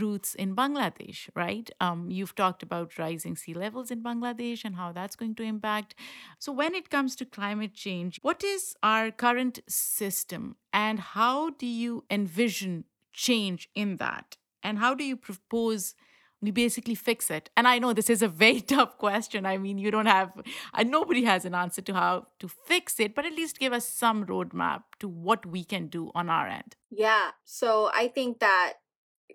[0.00, 1.70] roots in Bangladesh, right?
[1.80, 5.94] Um, you've talked about rising sea levels in Bangladesh and how that's going to impact.
[6.38, 11.66] So, when it comes to climate change, what is our current system and how do
[11.66, 14.36] you envision change in that?
[14.62, 15.94] And how do you propose
[16.44, 17.48] we basically fix it?
[17.56, 19.46] And I know this is a very tough question.
[19.46, 20.30] I mean, you don't have,
[20.74, 23.88] uh, nobody has an answer to how to fix it, but at least give us
[23.88, 26.76] some roadmap to what we can do on our end.
[26.90, 27.30] Yeah.
[27.44, 28.74] So I think that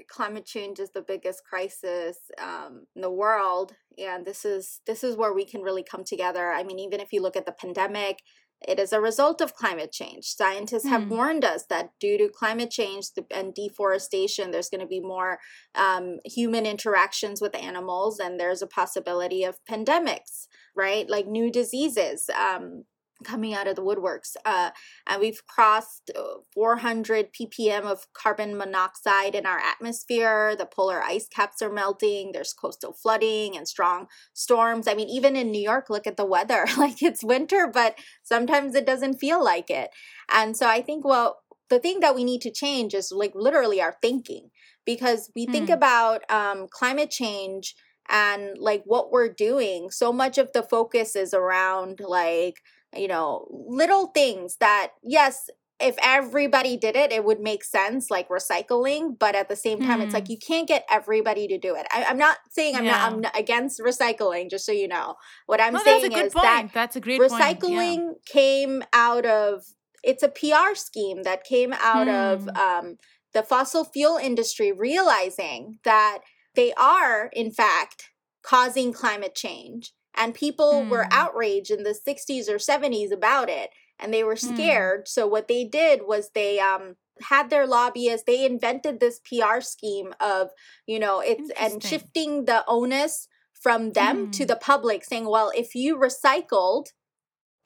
[0.07, 5.15] climate change is the biggest crisis um, in the world and this is this is
[5.15, 6.51] where we can really come together.
[6.51, 8.19] I mean even if you look at the pandemic
[8.67, 10.25] it is a result of climate change.
[10.25, 11.09] Scientists have Hmm.
[11.09, 15.39] warned us that due to climate change and deforestation there's going to be more
[15.75, 21.09] um, human interactions with animals and there's a possibility of pandemics right?
[21.09, 22.85] Like new diseases um,
[23.23, 24.71] coming out of the woodworks uh,
[25.07, 30.55] and we've crossed uh, 400 ppm of carbon monoxide in our atmosphere.
[30.55, 32.31] The polar ice caps are melting.
[32.31, 34.87] There's coastal flooding and strong storms.
[34.87, 36.65] I mean even in new york look at the weather.
[36.77, 39.89] Like it's winter but sometimes it doesn't feel like it.
[40.33, 43.81] And so i think well the thing that we need to change is like literally
[43.81, 44.49] our thinking
[44.85, 45.73] because we think Hmm.
[45.73, 47.75] about um, climate change
[48.09, 49.91] and like what we're doing.
[49.91, 52.55] So much of the focus is around like
[52.95, 55.49] you know little things that yes
[55.81, 60.01] if everybody did it it would make sense like recycling but at the same time
[60.01, 60.15] it's Hmm.
[60.15, 63.21] like you can't get everybody to do it I, i'm not saying i'm not i'm
[63.21, 66.33] not against recycling just so you know what i'm no, that's a saying good is
[66.33, 66.43] point.
[66.43, 67.31] that that's a great point.
[67.31, 67.53] Yeah.
[67.53, 69.63] recycling came out of
[70.03, 72.49] it's a pr scheme that came out of Hmm.
[72.57, 72.97] um,
[73.33, 76.19] the fossil fuel industry realizing that
[76.55, 78.09] they are in fact
[78.41, 81.11] causing climate change and people were Hmm.
[81.11, 84.45] outraged in the 60s or 70s about it and they were Hmm.
[84.45, 89.59] scared so what they did was they um had their lobbyists they invented this pr
[89.61, 90.49] scheme of
[90.85, 94.45] you know it's and shifting the onus from them to Hmm.
[94.45, 96.87] the public saying well if you recycled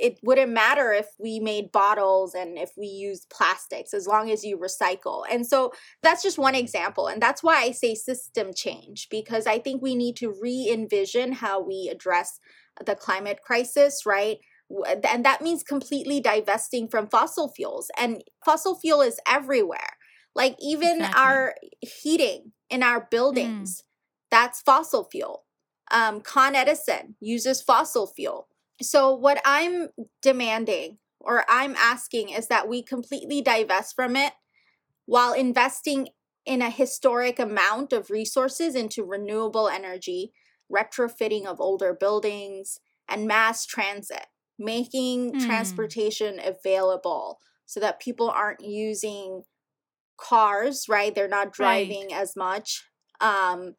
[0.03, 4.43] it wouldn't matter if we made bottles and if we used plastics as long as
[4.43, 5.23] you recycle.
[5.31, 7.07] And so that's just one example.
[7.07, 11.31] And that's why I say system change, because I think we need to re envision
[11.31, 12.37] how we address
[12.85, 14.39] the climate crisis, right?
[15.05, 17.89] And that means completely divesting from fossil fuels.
[17.97, 19.97] And fossil fuel is everywhere.
[20.35, 21.21] Like even Exactly.
[21.21, 23.83] our heating in our buildings,
[24.29, 25.45] that's fossil fuel.
[25.91, 28.49] Um, Con Edison uses fossil fuel.
[28.81, 29.89] So, what I'm
[30.21, 34.33] demanding or I'm asking is that we completely divest from it
[35.05, 36.09] while investing
[36.45, 40.33] in a historic amount of resources into renewable energy,
[40.71, 44.27] retrofitting of older buildings, and mass transit,
[44.59, 45.37] making Hmm.
[45.37, 49.43] transportation available so that people aren't using
[50.17, 51.13] cars, right?
[51.13, 51.97] They're not Right.
[51.97, 52.83] driving as much.
[53.19, 53.75] Um,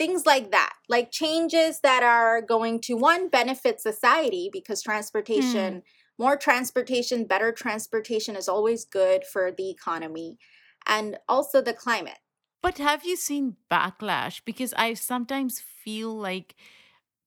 [0.00, 6.22] things like that like changes that are going to one benefit society because transportation hmm.
[6.24, 10.38] more transportation better transportation is always good for the economy
[10.86, 12.22] and also the climate
[12.62, 14.42] But have you seen backlash?
[14.44, 16.56] Because I sometimes feel like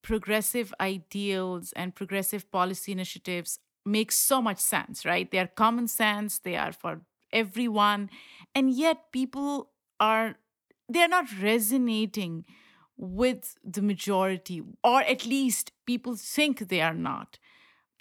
[0.04, 5.30] progressive ideals and progressive policy initiatives make so much sense, right?
[5.30, 8.10] They are common sense, they are for everyone.
[8.54, 10.36] And yet people are
[10.90, 12.46] they're not resonating
[13.04, 17.38] with the majority, or at least people think they are not.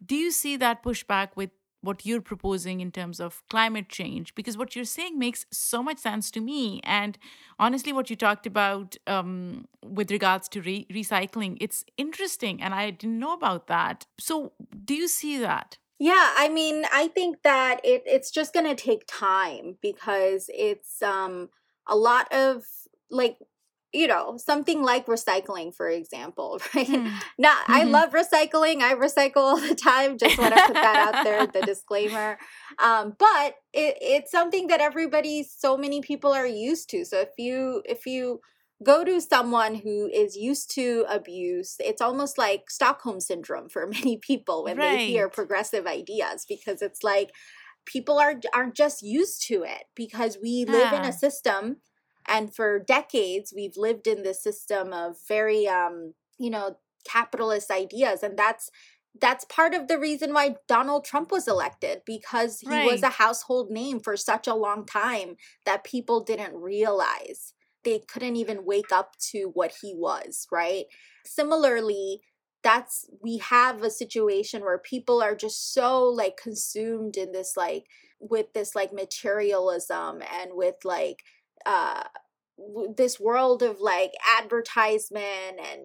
[0.04, 4.32] Do you see that pushback with what you're proposing in terms of climate change?
[4.36, 6.80] Because what you're saying makes so much sense to me.
[6.84, 7.18] And
[7.58, 12.62] honestly, what you talked about um, with regards to re- recycling, it's interesting.
[12.62, 14.06] And I didn't know about that.
[14.20, 14.52] So,
[14.84, 15.78] do you see that?
[15.98, 21.00] yeah i mean i think that it, it's just going to take time because it's
[21.00, 21.48] um
[21.86, 22.64] a lot of
[23.08, 23.36] like
[23.92, 27.18] you know something like recycling for example right Hmm.
[27.38, 27.84] Now, I Mhm.
[27.84, 28.80] love recycling.
[28.82, 30.18] I recycle all the time.
[30.18, 32.38] Just want to put that out there, the disclaimer.
[32.78, 37.04] Um, but it, it's something that everybody, so many people are used to.
[37.04, 38.40] So if you if you
[38.84, 44.16] go to someone who is used to abuse, it's almost like Stockholm syndrome for many
[44.18, 44.80] people when right.
[44.80, 47.30] they hear progressive ideas because it's like
[47.86, 51.78] people are aren't just used to it because we live in a system
[52.26, 58.22] and for decades we've lived in this system of very um you know capitalist ideas
[58.22, 58.70] and that's
[59.20, 62.90] that's part of the reason why Donald Trump was elected because he right.
[62.90, 67.52] was a household name for such a long time that people didn't realize
[67.84, 70.84] they couldn't even wake up to what he was, right?
[71.24, 72.22] Similarly,
[72.62, 77.86] that's we have a situation where people are just so like consumed in this like
[78.20, 81.24] with this like materialism and with like
[81.66, 82.04] uh
[82.96, 85.82] this world of like advertisement and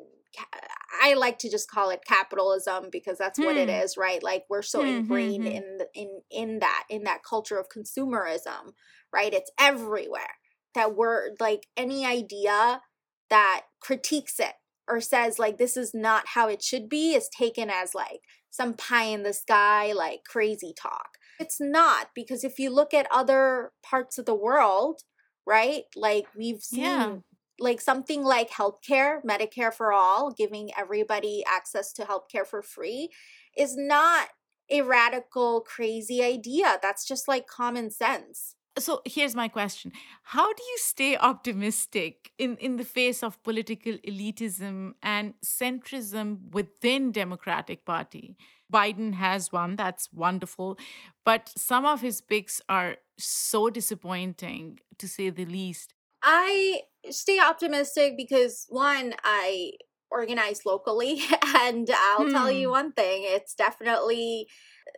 [1.02, 3.76] I like to just call it capitalism because that's what it hmm.
[3.76, 4.22] is, right?
[4.22, 4.98] Like we're so mm-hmm.
[4.98, 5.52] ingrained hmm.
[5.52, 8.74] in the, in in that in that culture of consumerism,
[9.14, 9.34] right?
[9.34, 10.36] It's everywhere
[10.76, 12.82] that we're like any idea
[13.30, 14.54] that critiques it
[14.88, 18.74] or says like this is not how it should be is taken as like some
[18.74, 21.18] pie in the sky like crazy talk.
[21.40, 25.02] It's not because if you look at other parts of the world,
[25.48, 25.84] right?
[25.96, 27.16] Like we've seen yeah.
[27.58, 33.10] like something like healthcare, Medicare for all, giving everybody access to healthcare for free
[33.58, 34.28] is not
[34.70, 36.78] a radical crazy idea.
[36.82, 39.92] That's just like common sense so here's my question
[40.24, 47.12] how do you stay optimistic in, in the face of political elitism and centrism within
[47.12, 48.38] democratic party
[48.72, 50.78] biden has won that's wonderful
[51.26, 58.16] but some of his picks are so disappointing to say the least i stay optimistic
[58.18, 59.72] because one i
[60.12, 61.22] organize locally
[61.58, 62.32] and i'll hmm.
[62.32, 62.72] tell you hmm.
[62.74, 64.48] one thing it's definitely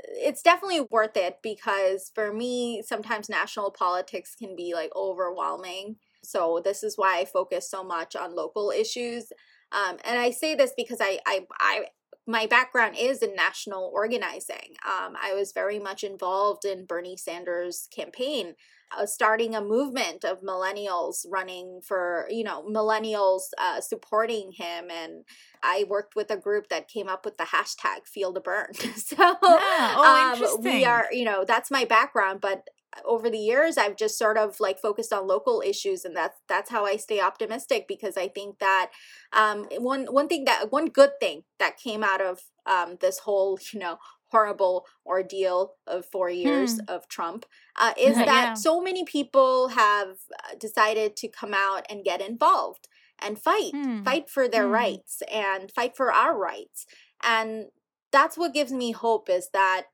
[0.04, 5.98] it's definitely worth it because for me, sometimes national politics can be like overwhelming.
[6.24, 9.32] So this is why I focus so much on local issues.
[9.72, 11.86] Um, and I say this because I, I, I,
[12.28, 14.76] my background is in national organizing.
[14.86, 18.56] Um, I was very much involved in Bernie Sanders' campaign
[18.98, 24.90] uh, starting a movement of millennials running for, you know, millennials uh, supporting him.
[24.90, 25.26] And
[25.62, 28.74] I worked with a group that came up with the hashtag Feel the Bern.
[28.96, 29.36] so yeah.
[29.42, 32.42] oh, um, we are, you know, that's my background.
[32.42, 32.64] But
[33.06, 36.72] over the years i've just sort of like focused on local issues and that's that's
[36.72, 38.90] how i stay optimistic because i think that
[39.32, 43.60] um one one thing that one good thing that came out of um this whole
[43.74, 43.98] you know
[44.32, 46.86] horrible ordeal of four years hmm.
[46.88, 48.54] of Trump uh, is that yeah.
[48.54, 52.88] so many people have uh, decided to come out and get involved
[53.22, 54.04] and fight, hmm.
[54.04, 54.74] fight for their hmm.
[54.74, 56.86] rights and fight for our rights.
[57.24, 57.66] And
[58.12, 59.88] that's what gives me hope is that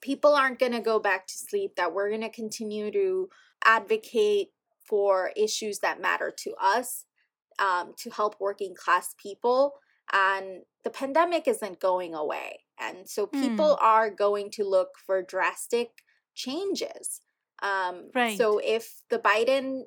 [0.00, 3.28] people aren't going to go back to sleep, that we're going to continue to
[3.64, 4.48] advocate
[4.84, 7.04] for issues that matter to us,
[7.58, 9.74] um, to help working class people.
[10.12, 12.61] And the pandemic isn't going away.
[12.80, 13.82] And so people mm.
[13.82, 15.90] are going to look for drastic
[16.34, 17.20] changes.
[17.62, 18.36] Um, right.
[18.36, 19.82] So if the Biden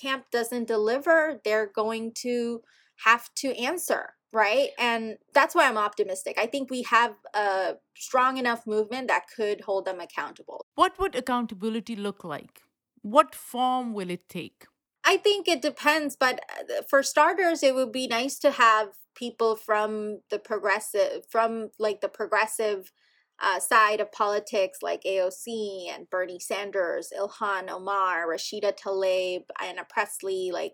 [0.00, 2.62] camp doesn't deliver, they're going to
[3.04, 4.14] have to answer.
[4.32, 4.70] Right.
[4.78, 6.36] And that's why I'm optimistic.
[6.38, 10.66] I think we have a strong enough movement that could hold them accountable.
[10.74, 12.60] What would accountability look like?
[13.00, 14.66] What form will it take?
[15.04, 19.56] I think it depends, but uh, for starters, it would be nice to have people
[19.56, 22.92] from the progressive from like the progressive
[23.40, 30.50] uh, side of politics like AOC and Bernie Sanders, Ilhan Omar, Rashida Tlaib, Ayanna Pressley,
[30.52, 30.72] like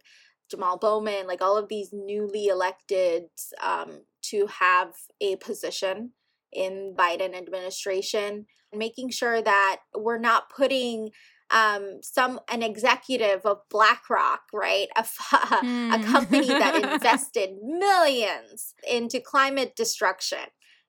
[0.50, 3.24] Jamal Bowman, like all of these newly elected
[3.60, 6.12] um, to have a position
[6.52, 11.10] in Biden administration, making sure that we're not putting
[11.52, 15.94] um, some an executive of BlackRock, right, a, mm.
[16.00, 20.38] a company that invested millions into climate destruction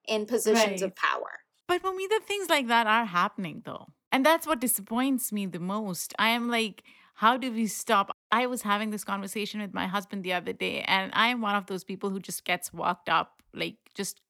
[0.08, 0.84] in positions right.
[0.84, 1.42] of power.
[1.68, 3.88] But for me, the things like that are happening though.
[4.12, 6.14] And that's what disappoints me the most.
[6.20, 6.84] I am like,
[7.16, 8.16] how do we stop?
[8.32, 11.56] I was having this conversation with my husband the other day, and I am one
[11.56, 14.22] of those people who just gets walked up, like just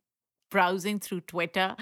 [0.49, 1.75] browsing through Twitter.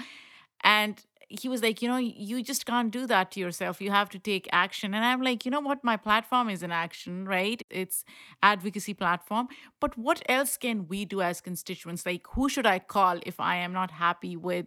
[0.64, 3.80] And he was like, you know, you just can't do that to yourself.
[3.80, 4.94] You have to take action.
[4.94, 5.82] And I'm like, you know what?
[5.82, 7.62] My platform is an action, right?
[7.70, 8.04] It's
[8.42, 9.48] advocacy platform.
[9.80, 12.06] But what else can we do as constituents?
[12.06, 14.66] Like, who should I call if I am not happy with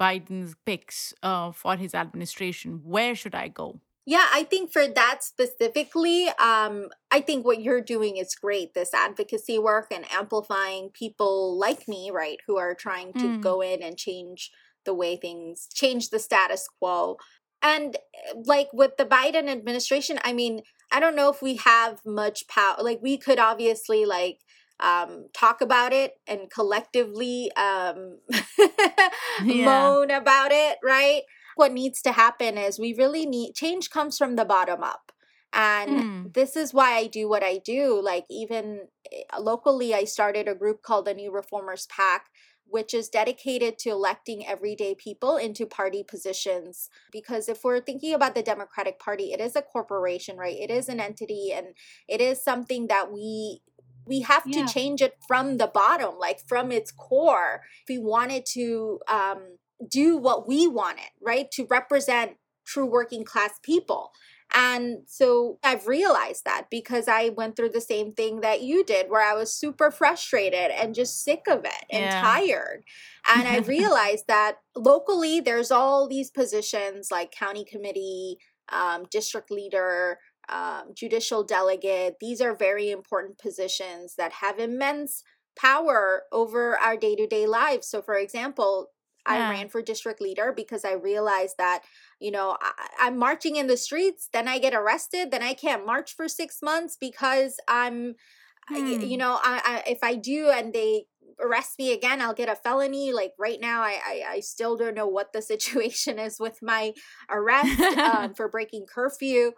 [0.00, 2.80] Biden's picks uh, for his administration?
[2.84, 3.80] Where should I go?
[4.06, 8.74] Yeah, I think for that specifically, um, I think what you're doing is great.
[8.74, 13.40] This advocacy work and amplifying people like me, right, who are trying to mm.
[13.40, 14.50] go in and change
[14.84, 17.16] the way things change the status quo.
[17.62, 20.62] And eh, like with the Biden administration, I mean,
[20.92, 22.76] I don't know if we have much power.
[22.80, 24.38] Like we could obviously like
[24.80, 28.18] um, talk about it and collectively um,
[29.38, 29.96] Yeah.
[29.96, 31.22] moan about it, right?
[31.56, 35.12] What needs to happen is we really need change comes from the bottom up.
[35.52, 36.26] And Hmm.
[36.34, 38.00] this is why I do what I do.
[38.02, 42.26] Like, even eh, locally, I started a group called the New Reformers PAC,
[42.74, 46.90] which is dedicated to electing everyday people into party positions.
[47.12, 50.56] Because if we're thinking about the Democratic Party, it is a corporation, right?
[50.58, 51.68] It is an entity and
[52.08, 53.60] it is something that we
[54.06, 58.44] we have to change it from the bottom like from its core if we wanted
[58.44, 59.56] to um,
[59.88, 62.32] do what we wanted right to represent
[62.66, 64.10] true working class people
[64.54, 69.10] and so i've realized that because i went through the same thing that you did
[69.10, 72.20] where i was super frustrated and just sick of it and Yeah.
[72.22, 72.84] tired
[73.28, 78.36] and i realized that locally there's all these positions like county committee
[78.70, 82.16] um, district leader um, judicial delegate.
[82.20, 85.22] These are very important positions that have immense
[85.56, 87.88] power over our day to day lives.
[87.88, 88.88] So, for example,
[89.26, 91.82] I ran for district leader because I realized that,
[92.24, 95.86] you know, I, I'm marching in the streets, then I get arrested, then I can't
[95.86, 98.14] march for six months because I'm,
[98.74, 99.02] I- Hmm.
[99.02, 101.06] you know, I, I, if I do and they
[101.40, 103.12] arrest me again, I'll get a felony.
[103.12, 106.94] Like right now, I, I, I still don't know what the situation is with my
[107.30, 109.52] arrest um, for breaking curfew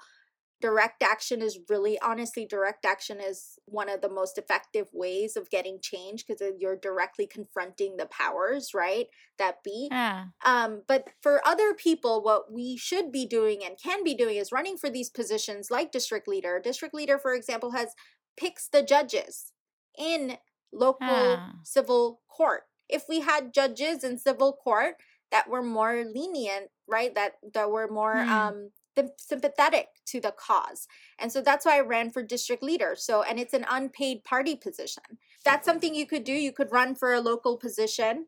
[0.61, 5.51] direct action is really honestly direct action is one of the most effective ways of
[5.51, 9.07] getting change because you're directly confronting the powers right
[9.39, 10.27] that be Yeah.
[10.45, 14.53] um, but for other people what we should be doing and can be doing is
[14.53, 17.95] running for these positions like district leader district leader for example has
[18.37, 19.53] picks the judges
[19.99, 20.39] in
[20.73, 21.53] local Ah.
[21.63, 24.95] civil court if we had judges in civil court
[25.31, 28.31] that were more lenient right that that were more Hmm.
[28.31, 28.71] um
[29.17, 30.87] sympathetic to the cause
[31.19, 34.55] and so that's why i ran for district leader so and it's an unpaid party
[34.55, 35.03] position
[35.45, 38.27] that's something you could do you could run for a local position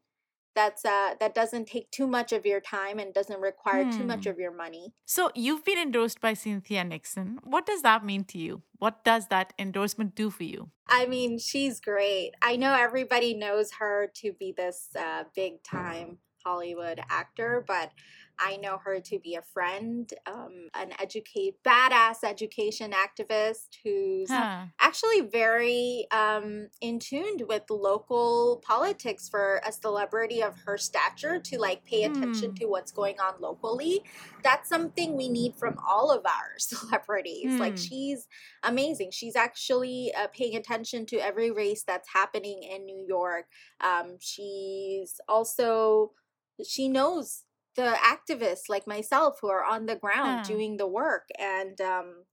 [0.54, 4.24] that's uh that doesn't take too much of your time and doesn't require too much
[4.24, 4.30] Hmm.
[4.30, 7.38] of your money So you've been endorsed by Cynthia Nixon.
[7.44, 8.62] What does that mean to you?
[8.78, 10.70] What does that endorsement do for you?
[10.88, 12.32] I mean, she's great.
[12.42, 17.92] I know everybody knows her to be this uh, big time Hollywood actor, but
[18.38, 24.68] I know her to be a friend, um, an educate badass education activist who's Huh.
[24.80, 31.58] actually very um, in tuned with local politics for a celebrity of her stature to
[31.58, 32.54] like pay attention Hmm.
[32.56, 34.02] to what's going on locally.
[34.44, 37.56] That's something we need from all of our celebrities.
[37.58, 37.76] Like Hmm.
[37.76, 38.28] she's
[38.62, 39.10] amazing.
[39.10, 43.46] She's actually uh, paying attention to every race that's happening in New York.
[43.80, 46.12] Um, she's also
[46.64, 47.44] she knows
[47.78, 52.24] the activists like myself who are on the ground doing the work and um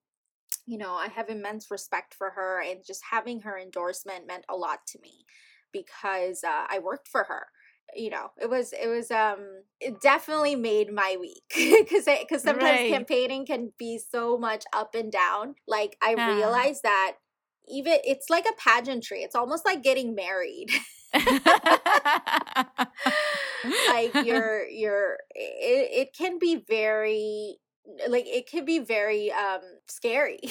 [0.66, 4.56] you know i have immense respect for her and just having her endorsement meant a
[4.56, 5.26] lot to me
[5.72, 7.48] because uh, i worked for her
[7.96, 12.84] you know it was it was um it definitely made my week because because sometimes
[12.84, 12.84] Right.
[12.84, 16.26] campaigning can be so much up and down like i Yeah.
[16.26, 17.16] realized that
[17.68, 20.70] even it's like a pageantry it's almost like getting married
[23.86, 27.58] like you're you're it, it can be very
[28.08, 30.40] like it can be very um scary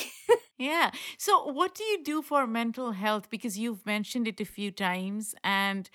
[0.58, 0.92] Yeah.
[1.18, 3.28] So, what do you do for mental health?
[3.28, 5.90] Because you've mentioned it a few times, and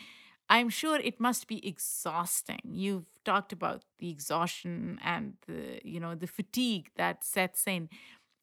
[0.50, 2.60] I'm sure it must be exhausting.
[2.66, 7.90] You've talked about the exhaustion and the, you know, the fatigue that sets in.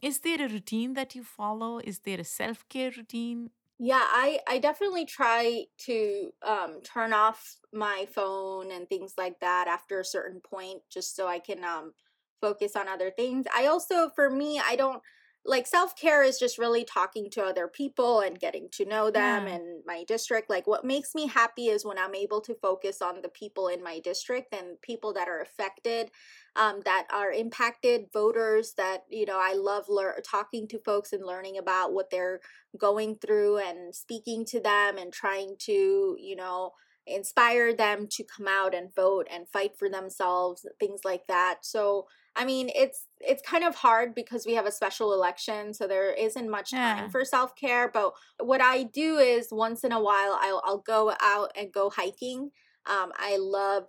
[0.03, 1.79] Is there a routine that you follow?
[1.79, 3.51] Is there a self care routine?
[3.79, 9.69] Yeah i i definitely try to um turn off my phone and things like that
[9.69, 11.93] after a certain point just so i can um
[12.41, 13.47] focus on other things.
[13.57, 15.03] I also for me i don't
[15.49, 19.55] like self-care is just really talking to other people and getting to know them Yeah.
[19.55, 23.23] and my district like what makes me happy is when i'm able to focus on
[23.23, 26.11] the people in my district and people that are affected
[26.57, 31.25] um, that are impacted voters that you know i love lear- talking to folks and
[31.25, 32.41] learning about what they're
[32.79, 36.73] going through and speaking to them and trying to you know
[37.07, 42.07] inspire them to come out and vote and fight for themselves things like that so
[42.37, 46.13] i mean it's it's kind of hard because we have a special election so there
[46.13, 47.09] isn't much time Yeah.
[47.09, 51.51] for self-care but what i do is once in a while i'll, I'll go out
[51.57, 52.51] and go hiking
[52.87, 53.89] um, i love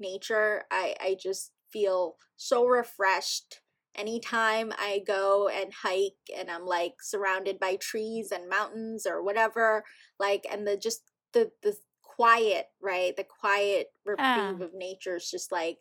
[0.00, 3.60] nature i i just feel so refreshed
[3.94, 9.82] anytime I go and hike and I'm like surrounded by trees and mountains or whatever,
[10.20, 11.02] like and the just
[11.32, 13.16] the the quiet, right?
[13.16, 14.64] The quiet reprieve Ah.
[14.64, 15.78] of nature is just like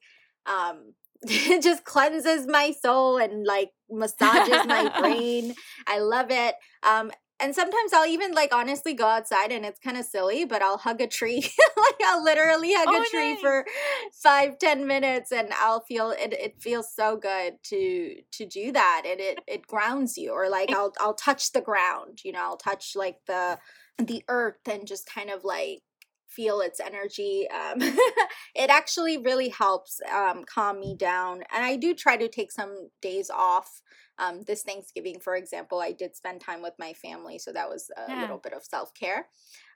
[0.47, 5.55] um it just cleanses my soul and like massages my brain.
[5.87, 6.55] I love it.
[6.83, 10.63] Um, and sometimes I'll even like honestly go outside and it's kind of silly, but
[10.63, 11.41] I'll hug a tree.
[11.77, 13.39] like I'll literally hug Oh, a tree nice.
[13.39, 13.65] for
[14.11, 19.03] five, ten minutes and I'll feel it it feels so good to to do that.
[19.05, 20.31] And it it grounds you.
[20.31, 23.59] Or like I'll I'll touch the ground, you know, I'll touch like the
[23.99, 25.81] the earth and just kind of like
[26.37, 27.47] feel its energy.
[27.51, 27.79] Um
[28.55, 31.43] it actually really helps um calm me down.
[31.53, 33.81] And I do try to take some days off
[34.19, 37.91] um, this Thanksgiving, for example, I did spend time with my family, so that was
[37.95, 38.15] a Yeah.
[38.17, 39.27] little bit of self care.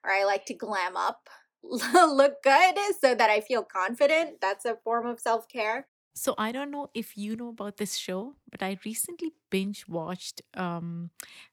[0.03, 1.29] Or I like to glam up,
[1.63, 4.41] look good, so that I feel confident.
[4.41, 5.87] That's a form of self care.
[6.13, 10.41] So I don't know if you know about this show, but I recently binge watched
[10.55, 11.09] um,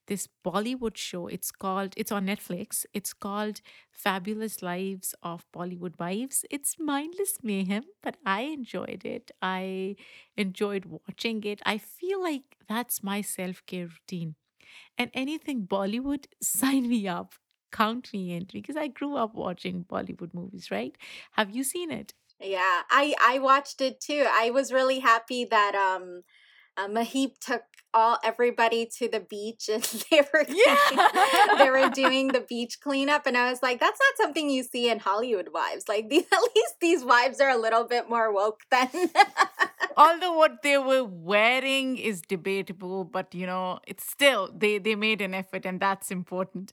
[0.07, 1.27] this Bollywood show.
[1.27, 2.85] It's called it's on Netflix.
[2.93, 6.43] It's called Fabulous Lives of Bollywood Wives.
[6.51, 9.31] It's mindless mayhem, but I enjoyed it.
[9.41, 9.95] I
[10.35, 11.61] enjoyed watching it.
[11.65, 14.35] I feel like that's my self-care routine.
[14.97, 17.35] And anything Bollywood, sign me up.
[17.71, 20.97] Count me in because I grew up watching Bollywood movies, right?
[21.33, 22.13] Have you seen it?
[22.41, 24.25] Yeah, I I watched it too.
[24.29, 26.23] I was really happy that um
[26.77, 27.63] uh, Maheep took
[27.93, 31.55] all everybody to the beach and they were Yeah.
[31.57, 34.89] they were doing the beach cleanup and I was like that's not something you see
[34.89, 35.85] in Hollywood wives.
[35.89, 38.89] Like these at least these wives are a little bit more woke than
[39.99, 45.21] although what they were wearing is debatable but you know it's still they they made
[45.21, 46.71] an effort and that's important.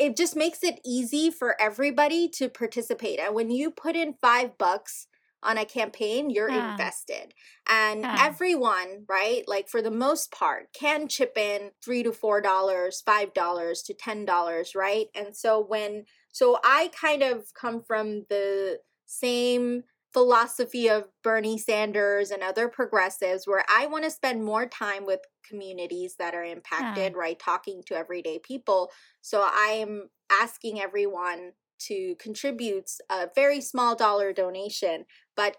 [0.00, 4.58] it just makes it easy for everybody to participate and when you put in five
[4.58, 5.06] bucks
[5.42, 6.68] on a campaign you're Yeah.
[6.70, 7.32] invested
[7.68, 8.18] and Yeah.
[8.18, 13.32] everyone right like for the most part can chip in three to four dollars five
[13.34, 16.04] dollars to ten dollars right and so when
[16.38, 19.82] so i kind of come from the same
[20.12, 25.20] philosophy of bernie sanders and other progressives where i want to spend more time with
[25.48, 28.90] communities that are impacted right talking to everyday people.
[29.22, 35.04] So i'm asking everyone to contribute a very small dollar donation
[35.36, 35.56] but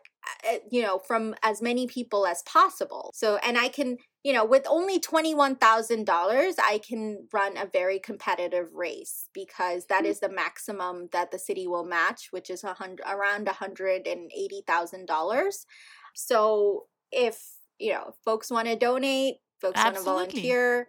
[0.48, 3.12] uh, you know from as many people as possible.
[3.16, 8.74] So and i can you know with only $21000 i can run a very competitive
[8.74, 10.12] race because that Hmm.
[10.20, 15.66] the maximum that the city will match which is a hundred around $180000
[16.14, 20.88] so if you know folks want to donate folks want to volunteer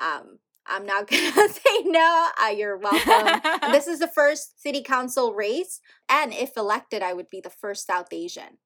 [0.00, 3.40] um i'm not gonna say no uh, you're welcome.
[3.72, 7.86] This is the first city council race and if elected i would be the first
[7.86, 8.58] south asian.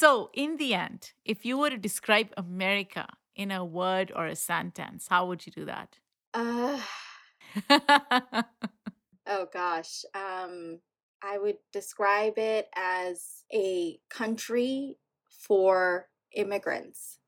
[0.00, 3.08] So, in the end, if you were to describe America
[3.38, 5.96] in a word or a sentence, how would you do that?
[6.34, 6.78] uh,
[9.26, 10.78] oh gosh um
[11.22, 14.96] i would describe it as a country
[15.30, 17.18] for immigrants.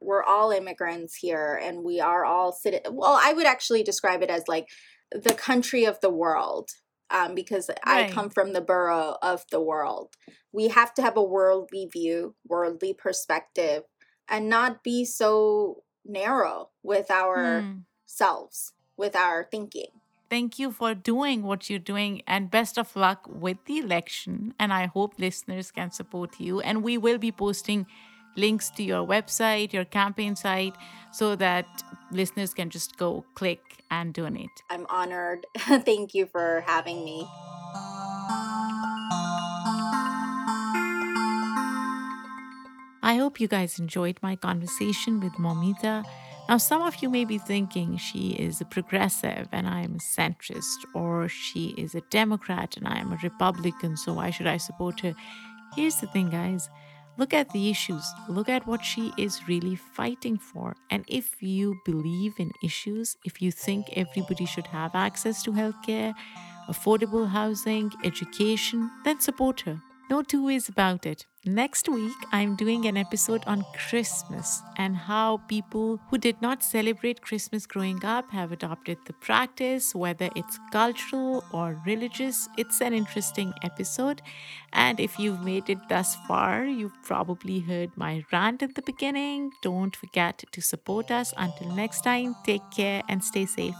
[0.00, 4.28] We're all immigrants here and we are all citi- well i would actually describe it
[4.28, 4.68] as like
[5.10, 6.68] the country of the world
[7.10, 10.14] um, because i come from the borough of the world.
[10.52, 13.84] We have to have a worldly view worldly perspective
[14.28, 17.78] and not be so narrow with our Hmm.
[18.06, 19.88] selves with our thinking
[20.30, 24.54] Thank you for doing what you're doing and best of luck with the election.
[24.58, 26.60] And I hope listeners can support you.
[26.60, 27.86] And we will be posting
[28.36, 30.74] links to your website, your campaign site,
[31.12, 31.66] so that
[32.10, 33.60] listeners can just go click
[33.90, 34.50] and donate.
[34.70, 35.46] i'm honored
[35.84, 37.28] thank you for having me
[43.04, 46.06] I hope you guys enjoyed my conversation with Moumita.
[46.48, 49.98] Now, some of you may be thinking she is a progressive and I am a
[49.98, 54.56] centrist, or she is a Democrat and I am a Republican, so why should I
[54.56, 55.14] support her?
[55.76, 56.70] Here's the thing, guys
[57.18, 60.74] look at the issues, look at what she is really fighting for.
[60.90, 66.12] And if you believe in issues, if you think everybody should have access to healthcare,
[66.68, 69.80] affordable housing, education, then support her.
[70.10, 71.26] No two ways about it.
[71.46, 77.22] Next week, I'm doing an episode on Christmas and how people who did not celebrate
[77.22, 82.48] Christmas growing up have adopted the practice, whether it's cultural or religious.
[82.56, 84.20] It's an interesting episode.
[84.72, 89.52] And if you've made it thus far, you've probably heard my rant at the beginning.
[89.62, 91.32] Don't forget to support us.
[91.36, 93.74] Until next time, take care and stay safe.